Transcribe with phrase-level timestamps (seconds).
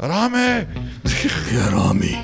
[0.00, 0.66] رامي.
[1.52, 2.16] يا رامي.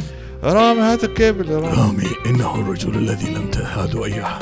[0.42, 1.76] رامي هات الكيبل يا رامي.
[1.76, 4.38] رامي إنه الرجل الذي لم تهادوا أيها.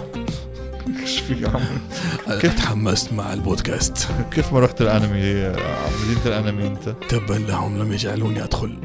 [1.00, 4.08] إيش يا عم كيف؟ تحمست مع البودكاست.
[4.30, 5.18] كيف ما رحت الأنمي
[6.02, 6.94] مدينة الأنمي أنت.
[7.08, 8.78] تبا لهم لم يجعلوني أدخل.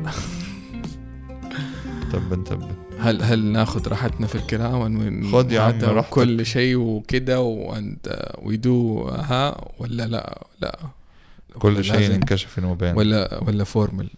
[2.13, 2.67] تبا تبا.
[2.99, 6.09] هل هل ناخذ راحتنا في الكلام ون- خد يا عم راحتك.
[6.09, 7.97] كل شيء وكده واند
[8.41, 10.79] ويدو ها ولا لا؟ لا.
[11.59, 12.19] كل شيء
[12.57, 14.09] إنه open ولا ولا formal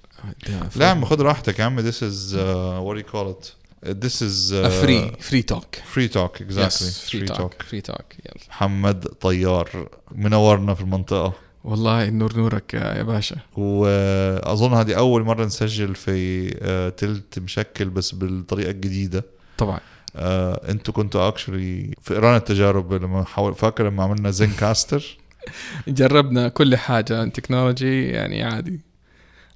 [0.76, 1.92] لا عم خذ راحتك يا عم.
[1.92, 3.54] This is uh, what do you call it?
[3.86, 6.84] This is uh, فري فري توك free talk exactly.
[6.84, 11.34] free free talk talk free talk يلا محمد طيار منورنا في المنطقة.
[11.64, 13.36] والله النور نورك يا باشا.
[13.58, 19.26] وأظن هذه أول مرة نسجل في آه، تلت مشكل بس بالطريقة الجديدة.
[19.58, 19.80] طبعا.
[20.16, 25.18] آه، أنتوا كنتوا actually في إيران التجارب لما حاول فاكر لما عملنا Zencastr
[25.88, 28.80] جربنا كل حاجة technology يعني عادي.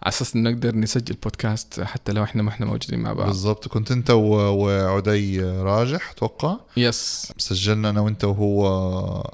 [0.03, 3.27] على أساس نقدر نسجل بودكاست حتى لو إحنا ما إحنا موجودين مع بعض.
[3.27, 3.67] بالضبط.
[3.67, 8.67] كنت أنت و- وعدي راجح أتوقع؟ yes سجلنا أنا وأنت وهو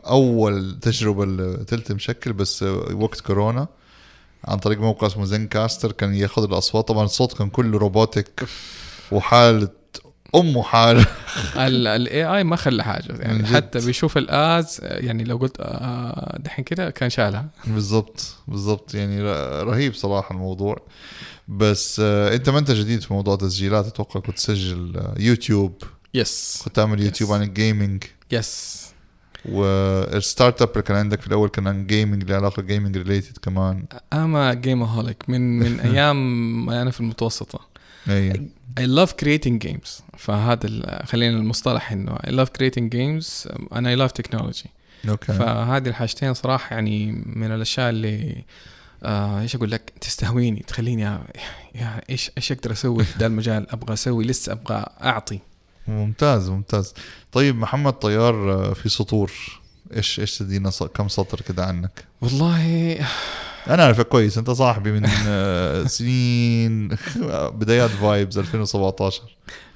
[0.07, 3.67] أول تجربة لتلت مشكل بس وقت كورونا
[4.45, 6.87] عن طريق موقع اسمه Zencastr كان ياخذ الأصوات.
[6.87, 8.45] طبعا الصوت كان كله robotic
[9.11, 9.69] وحالة
[10.35, 11.05] امه حاله
[11.55, 13.47] ال AI ما خلى حاجة يعني.
[13.47, 17.45] حتى بيشوف ال uhs يعني لو قلت آه، دحين كده كان شالها.
[17.67, 19.21] بالضبط بالضبط يعني
[19.63, 20.77] رهيب صراحة الموضوع.
[21.47, 25.83] بس آه، أنت ما أنت جديد في موضوع تسجيلات؟ أتوقع كنت تسجل آه، يوتيوب.
[26.13, 27.33] yes كنت تعمل يوتيوب Yes.
[27.33, 28.79] عن ال gaming yes وال
[29.45, 33.85] startup اللي كان عندك في الأول كان عن gaming له علاقة gaming related كمان.
[34.13, 37.59] I'm a gameholic من من أيام ما أنا في المتوسطة.
[38.09, 40.01] اي I love creating games.
[40.17, 44.67] فهذا خلينا المصطلح إنه I love creating games and I love technology.
[45.09, 45.33] okay.
[45.33, 48.43] فهذه الحاجتين صراحة يعني من الأشياء اللي
[49.03, 51.23] آه إيش أقول لك؟ تستهويني تخليني يا
[51.75, 55.39] يا إيش إيش أقدر أسوي في ذا المجال؟ أبغى أسوي لسه أبغى أعطي.
[55.87, 56.93] ممتاز ممتاز.
[57.31, 59.31] طيب محمد طيار آه، في سطور.
[59.95, 62.97] إيش إيش تدينا كم سطر كده عنك؟ والله
[63.67, 66.87] أنا أعرفك كويس أنت صاحبي من آه، سنين
[67.59, 69.21] بدايات Vibes 2017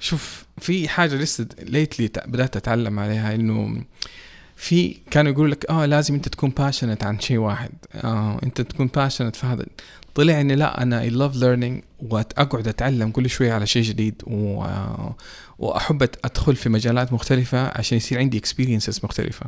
[0.00, 3.84] شوف في حاجة لسه lately بدأت أتعلم عليها إنه
[4.56, 7.70] في كانوا يقولوا لك آه لازم أنت تكون passionate عن شيء واحد.
[7.94, 9.66] آه أنت تكون passionate في هذا.
[10.14, 14.64] طلع إني لا أنا I love learning واقعد أتعلم كل شوية على شيء جديد و...
[15.58, 19.46] وأحب أدخل في مجالات مختلفة عشان يصير عندي experiences مختلفة.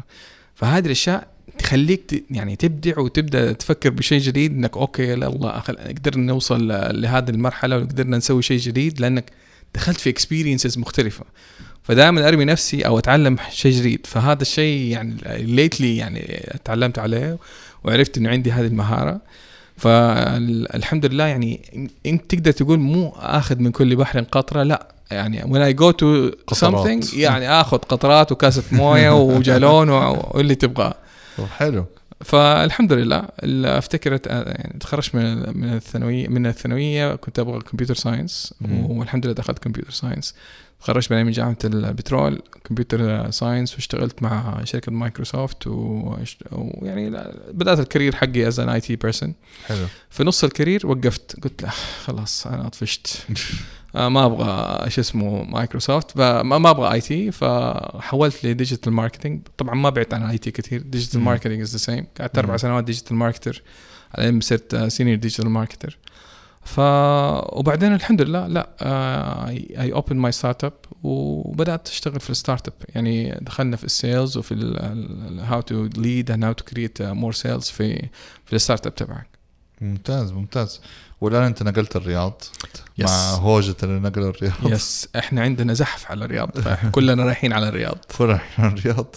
[0.55, 2.25] فهذه الأشياء تخليك ت...
[2.31, 5.51] يعني تبدع وتبدأ تفكر بشيء جديد إنك okay الله.
[5.89, 6.69] قدرنا نوصل
[7.03, 9.33] لهذه المرحلة وقدرنا نسوي شيء جديد لأنك
[9.75, 11.25] دخلت في experiences مختلفة.
[11.83, 14.07] فدائما أرمي نفسي أو أتعلم شيء جديد.
[14.07, 17.39] فهذا الشيء يعني lately يعني تعلمت عليه
[17.85, 19.21] وعرفت إنه عندي هذه المهارة.
[19.77, 21.61] فالحمد لله يعني
[22.07, 24.89] إنت تقدر تقول مو آخذ من كل بحر قطرة لا.
[25.11, 30.95] يعني when I go to something يعني آخذ قطرات وكاسة موية وجالون واللي تبغاه.
[31.39, 31.85] طب حلو.
[32.25, 37.95] فالحمد لله ال- أفتكر أت- يعني تخرجت من من الثانويه من الثانوية كنت أبغى computer
[37.95, 38.55] science.
[38.71, 40.35] والحمد لله دخلت computer science
[40.81, 47.11] تخرجت من جامعة البترول computer science واشتغلت مع شركة مايكروسوفت ويعني
[47.53, 49.35] بدأت ال career حقي as an IT person
[49.67, 49.87] حلو.
[50.11, 51.71] في نص ال career وقفت قلت لا
[52.05, 53.09] خلاص أنا طفشت
[53.97, 59.91] ما أبغى شو اسمه مايكروسوفت فما ما أبغى IT فحولت ل digital marketing طبعا ما
[59.91, 60.83] بعدت عن IT كثير.
[60.83, 61.21] digital.
[61.21, 62.57] marketing is the same قعدت أربع.
[62.57, 63.63] سنوات digital marketer
[64.19, 65.99] بعدين صرت senior digital marketer
[66.65, 66.81] ف
[67.59, 68.69] وبعدين الحمد لله لا
[69.49, 74.55] I open my startup وبدأت أشتغل في ال startup يعني دخلنا في ال sales وفي
[75.49, 78.09] how to lead and how to create more sales في
[78.45, 79.29] في ال startup تبعك.
[79.81, 80.81] ممتاز ممتاز.
[81.21, 82.43] والآن أنت نقلت الرياض
[83.01, 83.05] Yes.
[83.05, 84.53] مع هوجة اللي نقل الرياض.
[84.73, 87.99] yes إحنا عندنا زحف على الرياض فكلنا رايحين على الرياض.
[88.09, 89.17] فرح الرياض.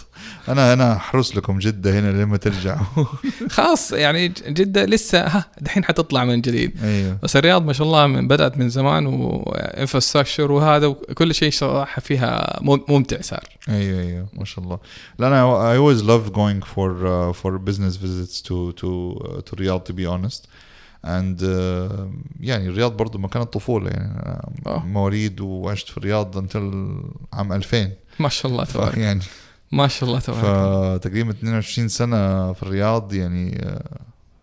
[0.50, 2.86] أنا أنا احرس لكم جدة هنا لما ترجعوا.
[3.56, 6.84] خلاص يعني جدة لسه ها دحين حتطلع من جديد.
[6.84, 7.18] أيوه.
[7.24, 12.60] بس الرياض ما شاء الله من بدأت من زمان وانفراستراكشر وهذا وكل شيء صراحة فيها
[12.62, 13.44] مم- ممتع صار.
[13.70, 14.80] أيوه أيوه ما شاء الله.
[15.20, 19.56] لا أنا I always love going for uh, for business visits to to uh, to
[19.56, 20.48] Riyadh to be honest.
[21.06, 21.46] And uh,
[22.40, 24.20] يعني الرياض برضو مكان الطفولة يعني
[24.66, 24.84] آه.
[24.86, 27.02] مواليد وعشت في الرياض انتل
[27.34, 28.98] عام 2000 ما شاء الله تبارك.
[28.98, 29.22] يعني
[29.72, 31.00] ما شاء الله تبارك.
[31.00, 34.00] فتقريبا 22 سنة في الرياض يعني uh,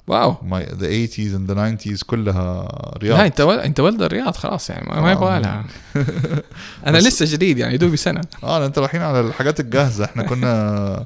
[0.08, 0.35] واو.
[0.50, 2.69] my, the 80s and the 90s كلها
[3.03, 3.19] رياض.
[3.19, 3.58] لا انت ول...
[3.58, 5.12] انت ولد الرياض خلاص يعني ما, ما آه.
[5.12, 5.64] يبغى لها.
[6.87, 8.20] أنا لسه جديد يعني دوبي سنة.
[8.44, 10.05] آه أنت رايحين على الحاجات الجاهزة.
[10.05, 11.05] إحنا كنا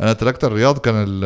[0.00, 1.20] أنا تركت الرياض كان ال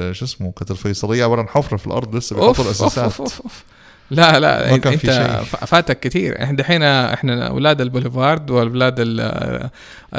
[0.00, 3.04] ال- شو اسمه كانت الفيصلية عبارة عن حفرة في الأرض لسه بيحطوا الأساسات.
[3.04, 3.64] أوف، أوف، أوف.
[4.10, 5.42] لا لا ما كان إنت في شيء.
[5.66, 9.70] فاتك كثير إحنا دحين إحنا أولاد البوليفارد وأولاد ال-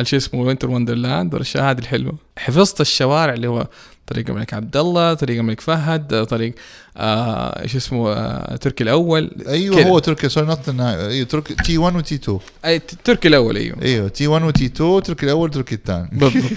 [0.07, 2.15] شو اسمه Winter Wonderland والاشياء هذه الحلوة.
[2.37, 3.67] حفظت الشوارع اللي هو
[4.07, 6.55] طريق الملك عبد الله طريق الملك فهد طريق
[6.97, 9.31] آه إيش اسمه آه تركي الأول.
[9.47, 9.89] أيوه كده.
[9.89, 13.77] هو تركي sorry not أيوه تركي T 1 و T 2 أي تركي الأول أيوه.
[13.81, 16.09] أيوه T 1 و T 2 تركي الأول تركي الثاني.
[16.11, 16.51] بالضبط.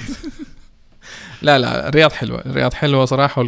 [1.42, 3.46] لا لا الرياض حلوة الرياض حلوة صراحة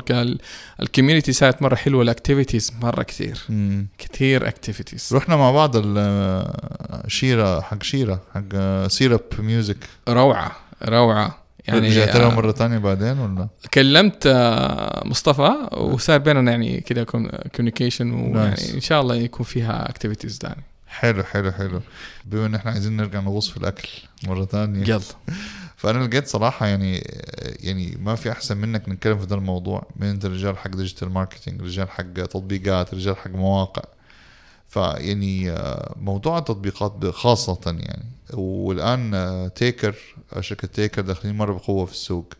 [0.78, 3.38] وال community side مرة حلوة ال activities مرة كثير.
[3.48, 3.86] مم.
[3.98, 9.76] كثير activities رحنا مع بعض ال- شيرة حق شيرة حق syrup music
[10.08, 11.38] روعة روعة.
[11.68, 17.04] يعني رجعت لهم آه، مرة ثانية بعدين ولا؟ كلمت آه، مصطفى وصار بيننا يعني كذا
[17.04, 18.74] communication ويعني.
[18.74, 21.80] إن شاء الله يكون فيها activities ثانية حلو حلو حلو.
[22.24, 23.88] بما إن إحنا عايزين نرجع نغوص في الأكل
[24.26, 25.00] مرة ثانية يلا.
[25.80, 27.02] فأنا لقيت صراحة يعني
[27.60, 31.62] يعني ما في أحسن منك نتكلم في ذا الموضوع من أنت رجال حق digital marketing
[31.62, 33.82] رجال حق تطبيقات رجال حق مواقع.
[34.68, 38.04] فيعني آه، موضوع التطبيقات خاصة يعني
[38.34, 39.94] والآن آه، تيكر
[40.40, 42.32] شركة تيكر داخلين مرة بقوة في السوق.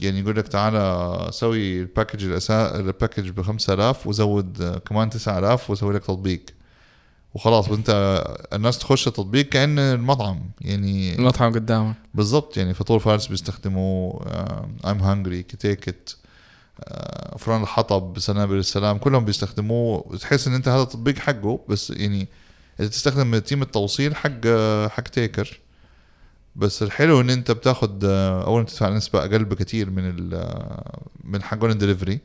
[0.00, 2.76] يعني يقول لك تعالى سوي ال package الأسا...
[2.76, 6.42] ال package ب 5000 وزود آه، كمان 9000 وسوي لك تطبيق.
[7.34, 8.22] وخلاص وانت
[8.52, 11.94] الناس تخش التطبيق كأن المطعم يعني المطعم قدامك.
[12.14, 14.20] بالضبط يعني فطور فارس بيستخدموا
[14.88, 16.16] I'm Hungry كتيكت
[17.38, 20.16] فران الحطب سنابل السلام كلهم بيستخدموه.
[20.20, 22.28] تحس إن أنت هذا التطبيق حقه بس يعني
[22.80, 25.60] انت تستخدم team التوصيل حق آه، حق تيكر.
[26.56, 31.42] بس الحلو إن أنت بتاخد آه، اولا تدفع نسبة أقل بكثير من ال آه، من
[31.42, 32.18] حقون الدليفري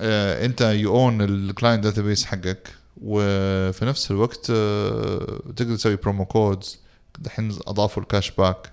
[0.00, 2.68] أنت you own ال client database حقك.
[3.02, 6.78] وفي نفس الوقت آه، تقدر تسوي promo codes
[7.18, 8.72] دحين أضافوا ال cash back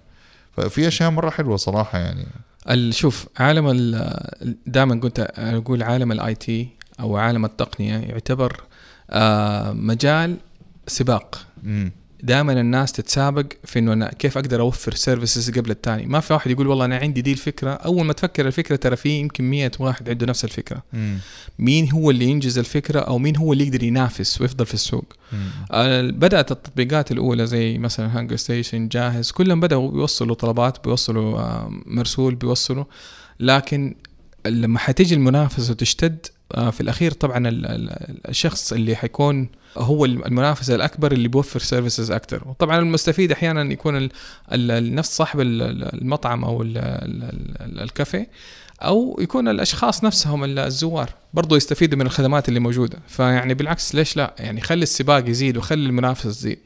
[0.58, 2.26] ففي أشياء مرة حلوة صراحة يعني.
[2.94, 6.70] شوف عالم ال- دائما قلت أقول عالم ال IT
[7.00, 8.62] أو عالم التقنية يعتبر
[9.10, 10.38] آه، مجال
[10.88, 11.48] سباق.
[12.24, 16.52] دائما الناس تتسابق في إنه أنا كيف أقدر أوفر services قبل الثاني ما في واحد
[16.52, 17.70] يقول والله أنا عندي دي الفكرة.
[17.72, 20.84] أول ما تفكر الفكرة ترى في يمكن 100 واحد عنده نفس الفكرة.
[20.94, 21.18] امم
[21.60, 25.06] مين هو اللي ينجز الفكرة أو مين هو اللي يقدر ينافس ويفضل في السوق؟
[25.72, 31.72] آه، بدأت التطبيقات الأولى زي مثلا هانجر ستيشن جاهز كلهم بدأوا بيوصلوا طلبات بيوصلوا آه،
[31.86, 32.86] مرسول بيوصلوا.
[33.40, 33.96] لكن
[34.46, 41.12] لما حتيجي المنافسة وتشتد في الأخير طبعا ال- ال- الشخص اللي حيكون هو المنافس الأكبر
[41.12, 44.10] اللي بيوفر services أكثر وطبعا المستفيد أحيانا يكون
[44.96, 47.24] نفس صاحب ال- ال- المطعم أو ال- ال-
[47.62, 48.28] ال- الكافيه
[48.82, 52.98] أو يكون الأشخاص نفسهم ال- الزوار برضو يستفيدوا من الخدمات اللي موجودة.
[53.08, 56.60] فيعني بالعكس ليش لا؟ يعني خلي السباق يزيد وخلي المنافسة تزيد.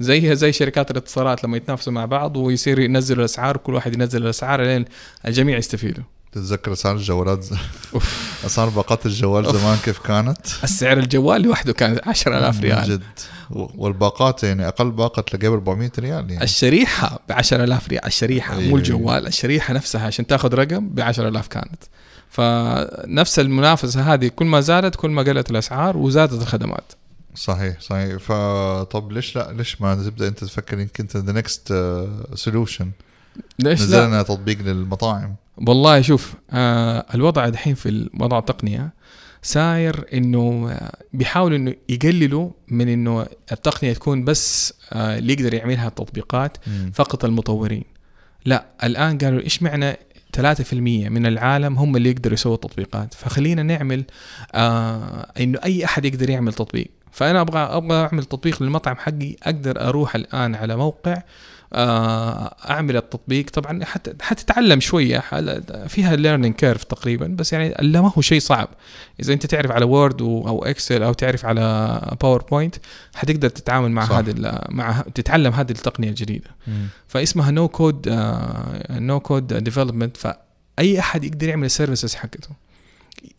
[0.00, 4.62] زيها زي شركات الاتصالات لما يتنافسوا مع بعض ويصير ينزلوا الأسعار وكل واحد ينزل الأسعار
[4.62, 4.84] لين
[5.26, 6.04] الجميع يستفيدوا.
[6.32, 7.54] تتذكر أسعار الجوالات؟ ز-
[8.46, 9.56] أسعار باقات الجوال أوف.
[9.56, 12.88] زمان كيف كانت؟ السعر الجوال لوحده كان 10000 من ريال.
[12.90, 13.02] جد.
[13.50, 16.44] والباقات يعني أقل باقة تلاقيها ب 400 ريال يعني.
[16.44, 18.04] الشريحة ب 10000 ريال.
[18.06, 21.82] الشريحة أيوة، مو الجوال الشريحة نفسها عشان تاخذ رقم ب 10000 كانت.
[22.28, 26.92] فنفس المنافسة هذه كل ما زادت كل ما قلت الأسعار وزادت الخدمات.
[27.34, 28.16] صحيح صحيح.
[28.16, 31.74] فطب ليش لا؟ ليش ما تبدأ أنت تفكر يمكن أنت the next
[32.34, 32.90] solution
[33.58, 35.34] ليش نزل لا تطبيق للمطاعم.
[35.66, 38.92] والله شوف آه الوضع دحين في الوضع التقنية
[39.42, 45.88] صاير إنه آه، بيحاولوا إنه يقللوا من إنه التقنية تكون بس آه اللي يقدر يعملها
[45.88, 46.90] التطبيقات مم.
[46.94, 47.84] فقط المطورين.
[48.44, 49.96] لا الآن قالوا إيش معنى
[50.36, 54.04] 3% من العالم هم اللي يقدروا يسووا تطبيقات فخلينا نعمل
[54.54, 56.90] آه إنه أي أحد يقدر يعمل تطبيق.
[57.12, 61.22] فأنا أبغى أبغى أعمل تطبيق للمطعم حقي أقدر أروح الآن على موقع
[61.72, 63.50] أعمل التطبيق.
[63.50, 65.18] طبعا حتى حتتعلم شوية
[65.88, 68.68] فيها learning curve تقريبا بس يعني لا ما هو شيء صعب.
[69.20, 72.76] إذا أنت تعرف على Word أو Excel أو تعرف على PowerPoint
[73.14, 74.04] حتقدر تتعامل مع.
[74.04, 76.50] هذه مع تتعلم هذه التقنية الجديدة.
[77.08, 78.08] فاسمها no code
[78.90, 82.48] no code development فأي أحد يقدر يعمل ال services حقته.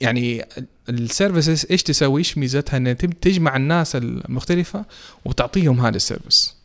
[0.01, 0.45] يعني
[0.89, 4.85] ال services إيش تسوي؟ إيش ميزتها؟ تب- تجمع الناس المختلفة
[5.25, 6.60] وتعطيهم هذا ال service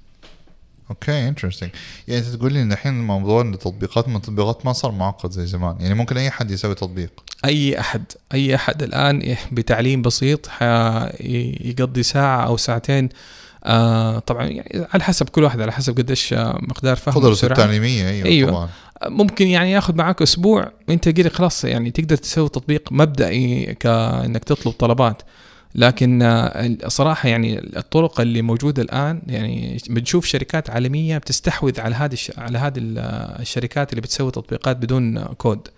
[0.90, 1.70] okay interesting
[2.09, 5.76] يعني أنت تقول لي إن الحين موضوع التطبيقات من التطبيقات ما صار معقد زي زمان.
[5.81, 7.11] يعني ممكن أي حد يسوي تطبيق.
[7.45, 8.05] أي أحد.
[8.35, 10.49] أي أحد الآن بتعليم بسيط
[11.21, 13.09] يقضي ساعة أو ساعتين
[13.64, 17.47] آه طبعا يعني على حسب كل واحد على حسب قديش آه، مقدار فهمه قدرته.
[17.47, 18.50] التعليمية أيوه, أيوة.
[18.50, 18.69] طبعا.
[19.07, 24.73] ممكن يعني ياخذ معك أسبوع انت كده خلاص يعني تقدر تسوي تطبيق مبدئي كانك تطلب
[24.73, 25.23] طلبات.
[25.78, 32.16] لكن آه، صراحة يعني الطرق اللي موجودة الآن يعني بنشوف شركات عالمية بتستحوذ على هذه
[32.38, 32.99] على هذه ال-
[33.40, 35.68] الشركات اللي بتسوي تطبيقات بدون كود.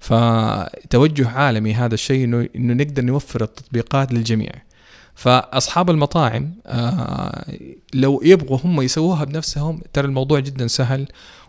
[0.00, 4.50] فتوجه عالمي هذا الشيء إنه إنه نقدر نوفر التطبيقات للجميع.
[5.14, 7.44] فأصحاب المطاعم آه
[7.94, 11.06] لو يبغوا هم يسووها بنفسهم ترى الموضوع جدا سهل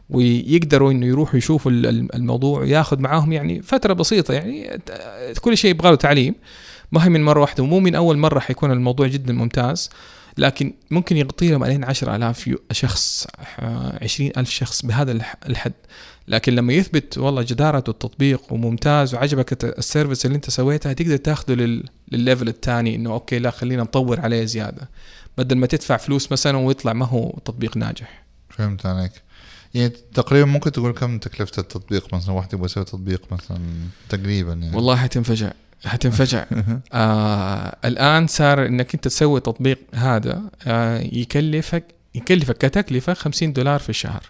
[0.09, 4.79] ويقدروا إنه يروحوا يشوفوا ال- ال- الموضوع ياخذ معاهم يعني فترة بسيطة يعني
[5.41, 6.35] كل شيء يبغى له تعليم.
[6.91, 9.89] ما هي من مرة واحدة ومو من أول مرة حيكون الموضوع جدا ممتاز
[10.37, 13.27] لكن ممكن يغطي لهم علينا 10000 يو- شخص
[13.59, 15.73] آه، 20000 شخص بهذا الح- الحد.
[16.27, 21.53] لكن لما يثبت والله جدارة التطبيق وممتاز وعجبك ال service اللي انت سويتها تقدر تاخذه
[21.53, 21.83] لل...
[22.11, 24.89] للل level الثاني إنه okay لا خلينا نطور عليه زيادة.
[25.37, 28.23] بدل ما تدفع فلوس مثلا ويطلع ما هو تطبيق ناجح.
[28.49, 29.11] فهمت عليك.
[29.73, 33.59] يعني تقريبا ممكن تقول كم تكلفة التطبيق مثلا؟ واحد يبغى يسوي تطبيق مثلا
[34.09, 34.75] تقريبا يعني.
[34.75, 35.51] والله حتنفجع.
[35.85, 36.45] حتنفجع
[36.93, 43.89] آه الآن صار إنك أنت تسوي تطبيق هذا آه يكلفك يكلفك كتكلفة 50 دولار في
[43.89, 44.23] الشهر.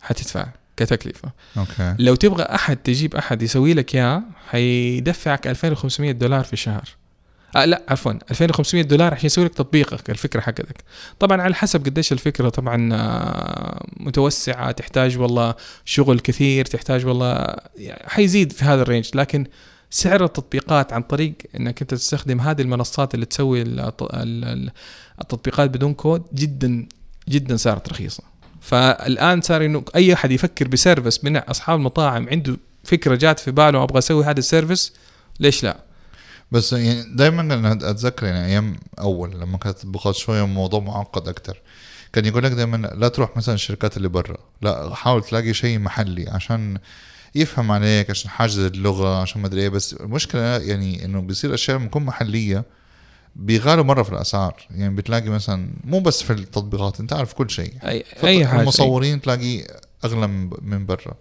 [0.00, 1.32] حتدفع كتكلفة.
[1.56, 1.94] okay.
[1.98, 6.88] لو تبغى أحد تجيب أحد يسوي لك إياه حيدفعك 2500 دولار في الشهر.
[7.56, 10.84] آه لا عفوا 2500 دولار عشان يسوي لك تطبيقك الفكرة حقتك.
[11.18, 18.08] طبعا على حسب قديش الفكرة طبعا آه، متوسعة تحتاج والله شغل كثير تحتاج والله يعني
[18.08, 19.10] حيزيد في هذا ال range.
[19.14, 19.46] لكن
[19.90, 24.70] سعر التطبيقات عن طريق إنك أنت تستخدم هذه المنصات اللي تسوي الت- ال- ال-
[25.20, 26.86] التطبيقات بدون كود جدا
[27.28, 28.22] جدا صارت رخيصة
[28.60, 33.50] فالآن صار إنه أي أحد يفكر ب service من أصحاب المطاعم عنده فكرة جات في
[33.50, 34.92] باله أبغى أسوي هذا السيرفيس
[35.40, 35.76] ليش لا؟
[36.52, 41.60] بس يعني دائما أنا أتذكر يعني أيام أول لما كانت التطبيقات شوية موضوع معقد أكتر
[42.12, 46.28] كان يقول لك دائما لا تروح مثلا الشركات اللي برا لا حاول تلاقي شيء محلي
[46.30, 46.78] عشان
[47.34, 51.76] يفهم عليك عشان حاجز اللغة عشان ما أدري إيه بس المشكلة يعني إنه بيصير أشياء
[51.76, 52.64] لما تكون محلية
[53.36, 54.66] بيغالوا مرة في الأسعار.
[54.70, 57.72] يعني بتلاقي مثلا مو بس في التطبيقات أنت عارف كل شيء.
[57.84, 59.64] اي أي حاجة المصورين تلاقي
[60.04, 61.14] أغلى من من برا.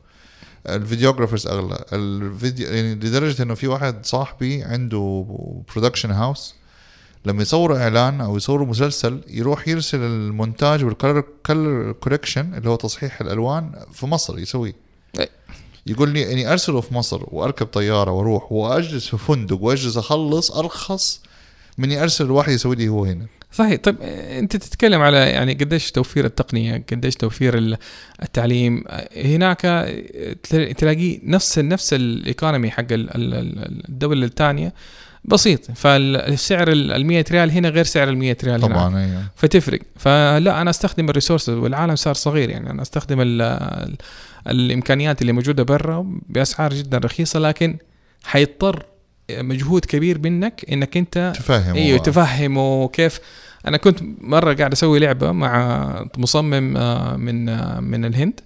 [0.70, 1.86] ال videographers أغلى.
[1.94, 5.26] الفيديو يعني لدرجة إنه في واحد صاحبي عنده
[5.75, 6.56] production house
[7.26, 12.76] لما يصوروا إعلان أو يصوروا مسلسل يروح يرسل المونتاج وال color color correction اللي هو
[12.76, 14.76] تصحيح الألوان في مصر يسويه.
[15.89, 21.22] يقول لي إني ارسله في مصر وأركب طيارة وأروح وأجلس في فندق وأجلس أخلص أرخص
[21.77, 23.25] من إني أرسل واحد يسوي لي هو هنا.
[23.51, 23.79] صحيح.
[23.84, 27.77] طيب أنت تتكلم على يعني قديش توفير التقنية قديش توفير ال-
[28.24, 28.84] التعليم.
[29.17, 29.62] هناك
[30.44, 34.74] تل- تلاقيه نفس نفس ال economy حق ال- ال- ال- الدولة الثانية.
[35.25, 35.72] بسيط.
[35.75, 38.72] فالسعر ال 100 ريال هنا غير سعر ال 100 ريال هناك.
[38.77, 39.24] طبعا أيوه.
[39.36, 39.79] فتفرق.
[39.96, 42.70] فلا أنا أستخدم ال resources والعالم صار صغير يعني.
[42.70, 43.98] أنا أستخدم ال
[44.48, 47.77] الإمكانيات اللي موجودة برا بأسعار جدا رخيصة لكن
[48.24, 48.86] حيضطر
[49.32, 53.20] مجهود كبير منك إنك أنت تفهم إيوه تفهمه كيف.
[53.68, 58.39] أنا كنت مرة قاعد أسوي لعبة مع مصمم آه، من آه، من الهند.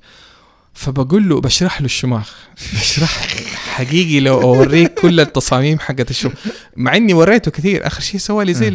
[0.73, 2.35] فبقول له بشرح له الشماخ.
[2.73, 3.27] بشرح
[3.75, 6.33] حقيقي لو أوريك كل التصاميم حقت الشماخ.
[6.75, 7.87] مع إني وريته كثير.
[7.87, 8.67] آخر شيء سوى لي زي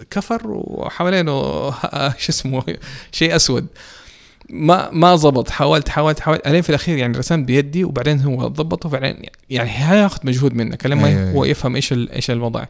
[0.00, 2.64] الكفر وحوالينه آه، شو اسمه
[3.12, 3.66] شيء أسود.
[4.52, 6.46] ما ما زبط حاولت حاولت حاولت.
[6.46, 11.32] ألين في الأخير يعني رسمت بيدي وبعدين هو ضبطه وبعدين يعني هياخذ مجهود منك لما.
[11.32, 12.64] هو يفهم إيش إيش الوضع.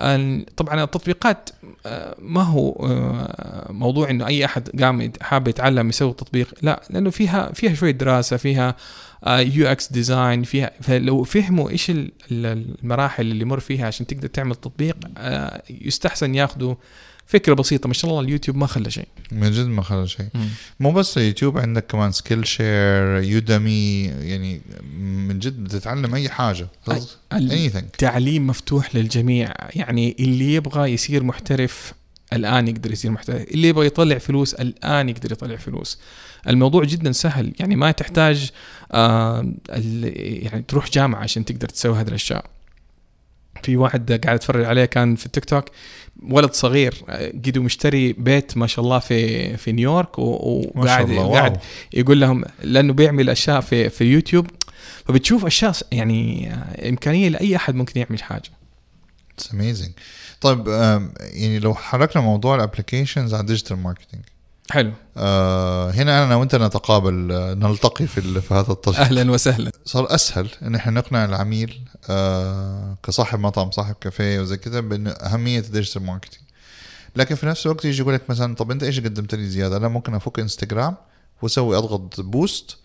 [0.00, 1.50] ال- طبعا التطبيقات
[1.86, 7.10] آه، ما هو آه، موضوع إنه أي أحد قام حاب يتعلم يسوي تطبيق لا لأنه
[7.10, 8.74] فيها فيها شوية دراسة فيها
[9.28, 14.54] UX design فيها flow فهموا إيش ال- ال- المراحل اللي يمر فيها عشان تقدر تعمل
[14.54, 16.74] تطبيق آه، يستحسن ياخذوا
[17.28, 19.08] فكرة بسيطة ما شاء الله اليوتيوب ما خلى شيء.
[19.32, 20.26] من جد ما خلى شيء.
[20.80, 24.60] مو بس يوتيوب عندك كمان Skillshare Udemy يعني
[25.00, 26.68] من جد بتتعلم أي حاجة.
[27.32, 27.84] ال- anything.
[27.98, 29.52] تعليم مفتوح للجميع.
[29.74, 31.92] يعني اللي يبغى يصير محترف
[32.32, 33.42] الآن يقدر يصير محترف.
[33.42, 35.98] اللي يبغى يطلع فلوس الآن يقدر يطلع فلوس.
[36.48, 37.52] الموضوع جدا سهل.
[37.60, 38.50] يعني ما تحتاج
[38.92, 42.44] آه يعني تروح جامعة عشان تقدر تسوي هذه الأشياء.
[43.62, 45.64] في واحد قاعد اتفرج عليه كان في التيك توك
[46.22, 46.94] ولد صغير
[47.46, 51.58] قدو مشتري بيت ما شاء الله في في نيويورك وقاعد قاعد.
[51.92, 54.46] يقول لهم لأنه بيعمل أشياء في في يوتيوب.
[55.04, 56.52] فبتشوف أشياء يعني
[56.88, 58.50] إمكانية لأي أحد ممكن يعمل حاجة.
[59.34, 59.90] it's amazing
[60.40, 60.68] طيب
[61.18, 64.20] يعني لو حركنا موضوع ال applications على ال digital marketing
[64.70, 64.92] حلو.
[65.16, 67.14] آه هنا أنا وأنت نتقابل
[67.58, 69.00] نلتقي في في هذا الطريق.
[69.00, 69.72] أهلا وسهلا.
[69.84, 75.58] صار أسهل إن إحنا نقنع العميل آه كصاحب مطعم صاحب كافيه وزي كذا بإن أهمية
[75.58, 76.40] ال digital marketing
[77.16, 79.88] لكن في نفس الوقت يجي يقول لك مثلا طب أنت إيش قدمت لي زيادة؟ أنا
[79.88, 80.96] ممكن أفك إنستغرام
[81.42, 82.76] وأسوي أضغط boost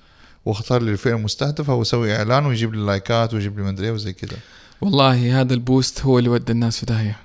[0.46, 4.38] وأختار لي الفئة المستهدفة وأسوي إعلان ويجيب لي لايكات ويجيب لي مدري إيه وزي كذا.
[4.82, 7.18] والله هذا ال boost هو اللي ودى الناس في داهية.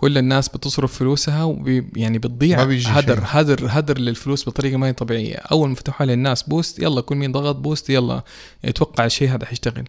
[0.00, 3.20] كل الناس بتصرف فلوسها وبي يعني بتضيع هدر.
[3.24, 5.34] هدر هدر للفلوس بطريقة ما هي طبيعية.
[5.36, 8.22] أول ما فتحوا للناس boost يلا كل مين ضغط boost يلا.
[8.64, 9.84] يتوقع الشيء هذا حيشتغل.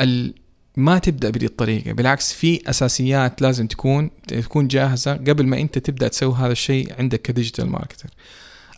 [0.00, 0.34] ال
[0.76, 1.92] ما تبدأ بهذه الطريقة.
[1.92, 7.22] بالعكس في أساسيات لازم تكون تكون جاهزة قبل ما أنت تبدأ تسوي هذا الشيء عندك
[7.22, 8.10] ك digital marketer.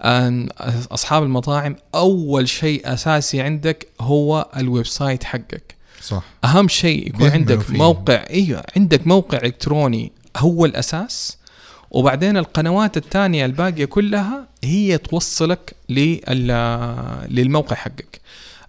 [0.00, 0.48] أن
[0.90, 5.74] أصحاب المطاعم أول شيء أساسي عندك هو ال website حقك.
[6.02, 6.24] صح.
[6.44, 7.78] أهم شيء يكون عندك فيه.
[7.78, 11.38] موقع إيوه عندك موقع إلكتروني هو الأساس.
[11.90, 18.20] وبعدين القنوات الثانية الباقية كلها هي توصلك لل- للموقع حقك.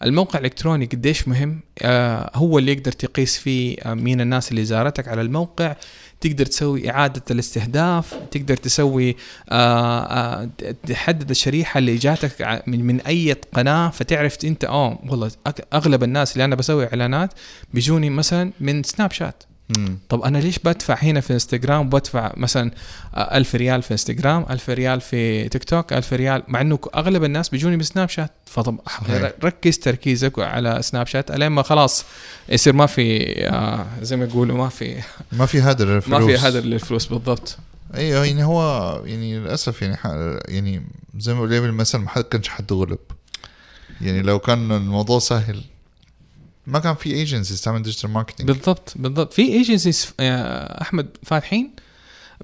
[0.03, 5.07] الموقع الإلكتروني قديش مهم؟ آه هو اللي يقدر تقيس فيه آه مين الناس اللي زارتك
[5.07, 5.75] على الموقع.
[6.22, 9.15] تقدر تسوي إعادة الاستهداف تقدر تسوي
[9.50, 10.50] آه
[10.88, 13.89] تحدد الشريحة اللي جاتك من, من أي قناة.
[13.89, 15.31] فتعرف أنت آه والله
[15.74, 17.34] أغلب الناس اللي أنا بسوي إعلانات
[17.74, 19.98] بيجوني مثلا من سناب شات مم.
[20.10, 22.72] طب أنا ليش بدفع هنا في انستغرام بدفع مثلا
[23.17, 27.50] ألف ريال في انستغرام ألف ريال في تيك توك ألف ريال؟ مع إنه أغلب الناس
[27.50, 28.31] بيجوني بسناب شات.
[28.45, 29.31] فطب صحيح.
[29.43, 31.31] ركز تركيزك على سناب شات.
[31.31, 32.05] إلين ما خلاص
[32.50, 36.48] يصير ما في آه زي ما يقولوا ما في ما في هدر ما للفلوس في
[36.48, 37.57] هدر للفلوس بالضبط.
[37.95, 39.98] أيوه يعني هو يعني للأسف يعني
[40.48, 40.84] يعني
[41.19, 43.00] زي ما بقول المثل ما حد كانش حد غلب.
[44.01, 45.63] يعني لو كان الموضوع سهل
[46.67, 49.34] ما كان في agencies تعمل digital marketing بالضبط بالضبط.
[49.34, 51.72] في agencies أحمد فاتحين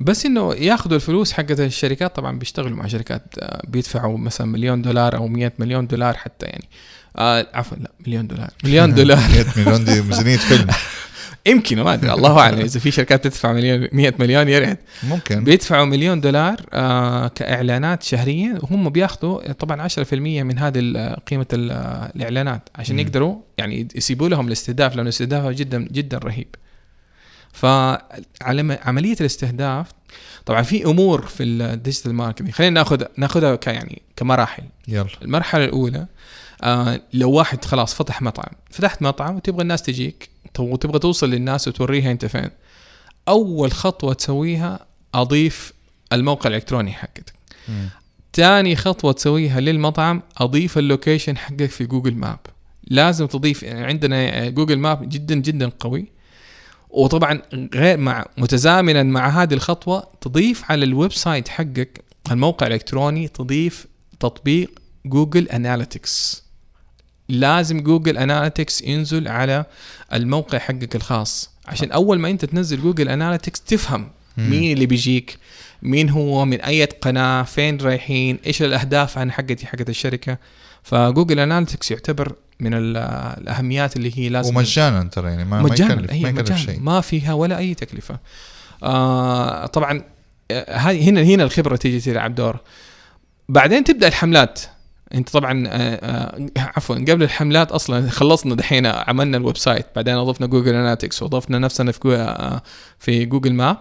[0.01, 2.15] بس إنه ياخذوا الفلوس حقت الشركات.
[2.15, 6.69] طبعا بيشتغلوا مع شركات آه، بيدفعوا مثلا مليون دولار أو 100 مليون دولار حتى يعني.
[7.17, 8.49] آه عفوا لا مليون دولار.
[8.63, 9.17] مليون دولار.
[9.17, 10.67] 100 مليون دي ميزانية فيلم.
[11.45, 12.13] يمكن ما أدري.
[12.13, 12.59] الله أعلم.
[12.59, 15.43] إذا في شركات بتدفع مليون 100 مليون يا ريت ممكن.
[15.43, 21.71] بيدفعوا مليون دولار آه كإعلانات شهريا وهم بياخذوا طبعا 10% من هذه ال- قيمة ال-
[22.15, 23.01] الإعلانات عشان مم.
[23.01, 26.47] يقدروا يعني يسيبوا لهم الاستهداف لأنه استهدافها جدا جدا رهيب.
[27.53, 29.87] فعمليه الاستهداف
[30.45, 34.63] طبعا في أمور في ال digital marketing خلينا ناخذ ناخذها يعني كمراحل.
[34.87, 35.05] يلا.
[35.21, 36.05] المرحلة الأولى
[36.63, 40.29] آه لو واحد خلاص فتح مطعم فتحت مطعم وتبغى الناس تجيك
[40.59, 42.49] وتبغى توصل للناس وتوريها انت فين.
[43.27, 45.73] أول خطوة تسويها أضيف
[46.13, 47.33] الموقع الإلكتروني حقك.
[47.69, 47.89] مم.
[48.33, 52.39] تاني خطوة تسويها للمطعم أضيف ال location حقك في جوجل map.
[52.87, 56.05] لازم تضيف يعني عندنا جوجل map جدا جدا قوي.
[56.89, 57.41] وطبعا
[57.73, 63.87] غير مع متزامنا مع هذه الخطوة تضيف على ال website حقك الموقع الإلكتروني تضيف
[64.19, 66.40] تطبيق جوجل analytics.
[67.31, 69.65] لازم جوجل analytics ينزل على
[70.13, 71.49] الموقع حقك الخاص.
[71.67, 74.09] عشان أول ما أنت تنزل جوجل analytics تفهم.
[74.37, 75.37] مين اللي بيجيك
[75.81, 80.37] مين هو من أي قناة فين رايحين إيش الأهداف عن حقتي حقت الشركة.
[80.83, 82.97] فجوجل analytics يعتبر من ال-
[83.41, 86.79] الأهميات اللي هي لازم ومجانا ترى يعني ما مجانا ما يكلف هي ما يكلف شيء.
[86.79, 88.19] ما فيها ولا أي تكلفة.
[88.83, 90.01] آه طبعا
[90.51, 92.57] آه، هنا هنا الخبرة تيجي تلعب دور.
[93.49, 94.61] بعدين تبدأ الحملات.
[95.13, 100.47] انت طبعا آه، آه، عفوا قبل الحملات أصلا خلصنا دحين عملنا ال website بعدين أضفنا
[100.47, 102.61] جوجل analytics وأضفنا نفسنا في آه،
[102.99, 103.77] في جوجل map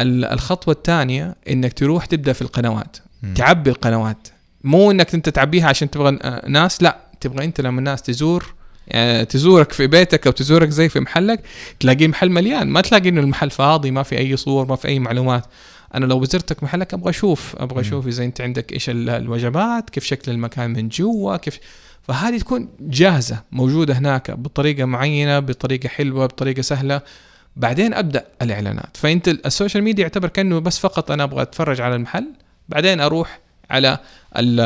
[0.00, 3.34] ال- الخطوة الثانية إنك تروح تبدأ في القنوات مم.
[3.34, 4.28] تعبي القنوات.
[4.64, 8.54] مو إنك أنت تعبيها عشان تبغى ناس لا تبغى أنت لما الناس تزور
[8.88, 11.40] يعني تزورك في بيتك أو تزورك زي في محلك
[11.80, 12.68] تلاقي المحل مليان.
[12.68, 15.46] ما تلاقي إنه المحل فاضي ما في أي صور ما في أي معلومات.
[15.94, 17.80] أنا لو زرتك محلك أبغى أشوف أبغى.
[17.80, 21.58] أشوف إذا أنت عندك إيش ال- الوجبات كيف شكل المكان من جوا كيف
[22.02, 27.00] فهذه تكون جاهزة موجودة هناك بطريقة معينة بطريقة حلوة بطريقة سهلة.
[27.56, 28.96] بعدين أبدأ الإعلانات.
[28.96, 32.26] فأنت ال- ال social media يعتبر كأنه بس فقط أنا أبغى أتفرج على المحل
[32.68, 33.98] بعدين أروح على
[34.36, 34.60] ال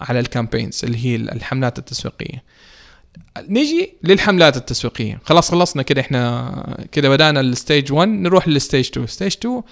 [0.00, 2.42] على ال campaigns اللي هي الحملات التسويقية.
[3.48, 5.20] نيجي للحملات التسويقية.
[5.24, 9.62] خلاص خلصنا كده إحنا كده بدأنا ال stage 1 نروح لل stage 2 stage 2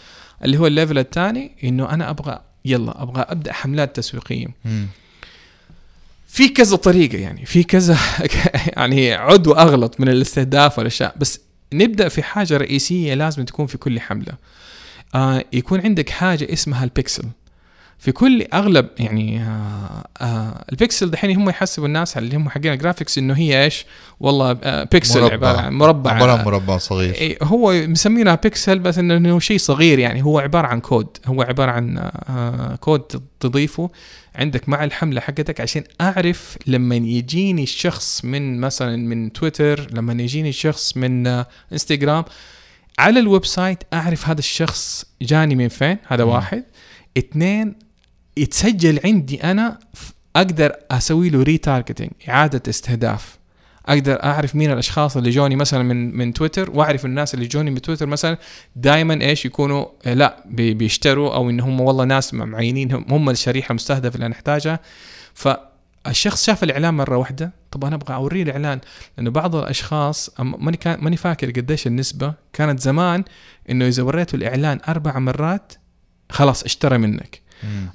[0.45, 4.47] اللي هو ال level الثاني إنه أنا أبغى يلا أبغى أبدأ حملات تسويقية.
[4.65, 4.87] مم.
[6.29, 7.99] في كذا طريقة يعني في كذا
[8.77, 11.15] يعني عد وأغلط من الاستهداف والأشياء.
[11.19, 11.41] بس
[11.73, 14.33] نبدأ في حاجة رئيسية لازم تكون في كل حملة.
[15.15, 17.25] آه يكون عندك حاجة اسمها البيكسل.
[17.99, 22.78] في كل أغلب يعني آه آه البيكسل دحين هم يحسبوا الناس اللي هم حقين ال
[22.78, 23.87] graphics إنه هي إيش؟
[24.21, 25.33] والله آه بيكسل مربع.
[25.35, 29.99] عبارة عن مربع عباره عن مربع صغير إيه، هو مسمينها بيكسل بس إنه شيء صغير
[29.99, 33.91] يعني هو عبارة عن كود هو عبارة عن آه، كود تضيفه
[34.35, 40.49] عندك مع الحملة حقتك عشان أعرف لما يجيني الشخص من مثلا من تويتر لما يجيني
[40.49, 42.25] الشخص من آه، إنستغرام
[42.99, 46.25] على ال website أعرف هذا الشخص جاني من فين هذا.
[46.25, 46.65] واحد
[47.19, 47.86] اثنين
[48.37, 49.79] يتسجل عندي أنا
[50.37, 53.39] أقدر أسوي له retargeting إعادة استهداف.
[53.87, 57.81] أقدر أعرف مين الأشخاص اللي جوني مثلا من من تويتر وأعرف الناس اللي جوني من
[57.83, 58.39] تويتر مثلا
[58.77, 63.71] دائما إيش يكونوا آه، لا بي- بيشتروا أو إن هم والله ناس معينين هم- الشريحة
[63.71, 64.81] المستهدفة اللي أنا أحتاجها.
[65.35, 68.81] فالشخص شاف الإعلان مرة واحدة طب أنا أبغى أوريه الإعلان.
[69.17, 73.25] لأنه بعض الأشخاص ماني كان ماني فاكر قديش النسبة كانت زمان
[73.71, 75.73] إنه إذا وريته الإعلان أربع مرات
[76.31, 77.46] خلاص اشترى منك.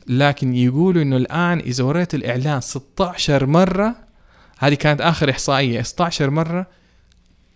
[0.07, 3.95] لكن يقولوا إنه الآن إذا وريت الإعلان 16 مرة
[4.59, 6.67] هذه كانت آخر إحصائية 16 مرة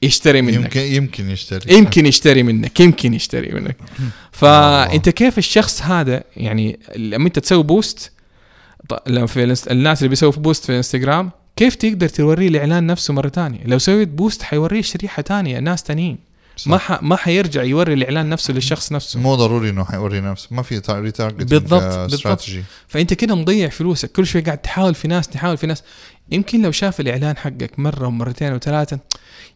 [0.02, 0.56] يشتري منك.
[0.76, 1.78] يمكن يمكن يشتري.
[1.78, 3.78] يمكن يشتري منك يمكن يشتري منك.
[4.32, 8.12] فأنت كيف الشخص هذا يعني لما أنت تسوي post
[9.28, 13.78] في الناس اللي بيسووا post في الانستغرام كيف تقدر توريه الإعلان نفسه مرة ثانية؟ لو
[13.78, 16.18] سويت post حيوريه شريحة ثانية ناس تانيين.
[16.56, 16.68] صح.
[16.68, 17.04] ما ح...
[17.04, 19.20] ما حيرجع يوري الإعلان نفسه للشخص نفسه.
[19.20, 20.48] مو ضروري إنه حيوري نفسه.
[20.52, 22.46] ما في retarget بالضبط، بالضبط.
[22.88, 24.12] فأنت كده مضيع فلوسك.
[24.12, 25.84] كل شوي قاعد تحاول في ناس تحاول في ناس.
[26.32, 29.00] يمكن لو شاف الإعلان حقك مرة ومرتين وثلاثة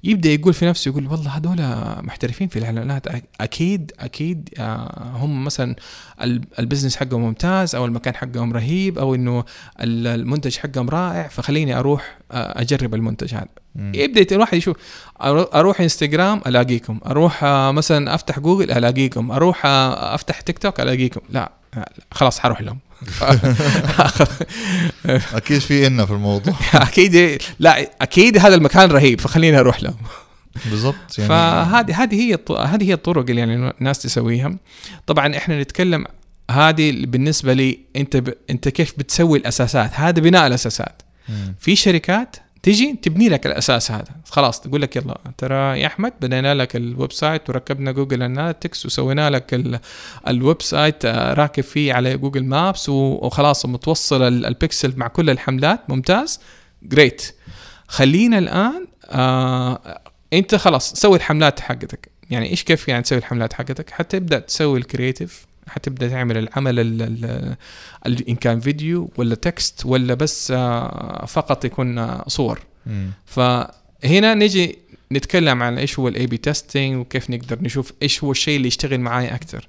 [0.04, 1.58] يبدأ يقول في نفسه يقول والله هذول
[2.06, 3.08] محترفين في الإعلانات
[3.42, 5.76] أكيد أكيد آه، هم مثلا
[6.22, 9.44] ال- ال business حقهم ممتاز أو المكان حقهم رهيب أو إنه
[9.82, 13.48] ال- المنتج حقهم رائع فخليني أروح آه، أجرب المنتج هذا.
[13.76, 14.78] يبدأ الواحد يشوف
[15.56, 21.22] أروح إنستغرام ألاقيكم أروح آه، مثلا أفتح جوجل ألاقيكم أروح أفتح تيك توك ألاقيكم.
[21.30, 21.52] لا لا،
[22.12, 22.80] خلاص حروح لهم.
[25.34, 26.54] أكيد في إنا في الموضوع.
[26.74, 29.94] أكيد لا أكيد هذا المكان رهيب فخليني أروح له
[30.66, 34.56] بالضبط يعني فهذه هذه هي هذه هي الطرق اللي يعني الناس تسويها.
[35.08, 36.06] طبعا إحنا نتكلم
[36.52, 38.34] هذه بالنسبة لي أنت ب...
[38.50, 41.02] أنت كيف بتسوي الأساسات؟ هذا بناء الأساسات.
[41.30, 41.56] مم.
[41.60, 44.16] في شركات تيجي تبني لك الأساس هذا.
[44.26, 49.30] خلاص تقول لك يلا ترى يا أحمد بدينا لك ال website وركبنا Google Analytics وسوينا
[49.30, 49.80] لك ال-
[50.28, 55.90] ال website آه، راكب فيه على Google Maps وخلاص متوصل ال- البكسل مع كل الحملات.
[55.90, 56.40] ممتاز.
[56.84, 57.36] great
[57.88, 60.02] خلينا الآن آه
[60.34, 62.10] أنت خلاص سوي الحملات حقتك.
[62.30, 67.02] يعني إيش كيف يعني تسوي الحملات حقتك؟ حتبدا تسوي ال creative حتبدأ تعمل العمل ال
[67.02, 67.56] ال
[68.06, 72.60] ال إن كان فيديو ولا text ولا بس آه فقط يكون آه صور.
[72.86, 73.12] مم.
[73.26, 74.78] فهنا نجي
[75.12, 79.00] نتكلم عن إيش هو ال A/B testing وكيف نقدر نشوف إيش هو الشيء اللي يشتغل
[79.00, 79.68] معاي أكثر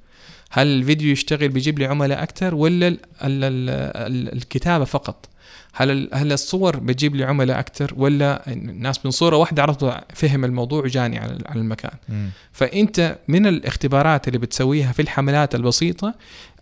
[0.51, 5.29] هل الفيديو يشتغل بيجيب لي عملاء أكثر ولا ال ال ال ال الكتابة فقط؟
[5.73, 10.83] هل هل الصور بتجيب لي عملاء أكثر ولا الناس من صورة واحدة عرفوا فهم الموضوع
[10.85, 11.91] وجاني على المكان.
[12.09, 12.31] مم.
[12.53, 16.15] فأنت من الاختبارات اللي بتسويها في الحملات البسيطة